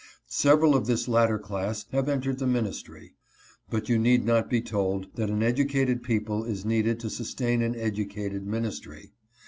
Several 0.25 0.73
of 0.75 0.87
this 0.87 1.07
latter 1.07 1.37
class 1.37 1.85
have 1.91 2.09
entered 2.09 2.39
the 2.39 2.47
ministry; 2.47 3.13
but 3.69 3.87
you 3.87 3.99
need 3.99 4.25
not 4.25 4.49
be 4.49 4.59
told 4.59 5.05
that 5.13 5.29
an 5.29 5.43
educated 5.43 6.01
people 6.01 6.43
is 6.43 6.65
needed 6.65 6.99
to 7.01 7.09
sustain 7.11 7.61
an 7.61 7.75
educated 7.75 8.43
ministry. 8.47 9.11